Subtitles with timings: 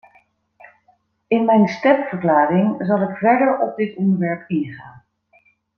[1.27, 5.03] In mijn stemverklaring zal ik verder op dit onderwerp ingaan.